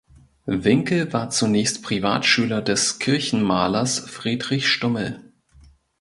Winkel 0.47 1.13
war 1.13 1.29
zunächst 1.29 1.83
Privatschüler 1.83 2.63
des 2.63 2.97
Kirchenmalers 2.97 3.99
Friedrich 3.99 4.67
Stummel. 4.67 5.31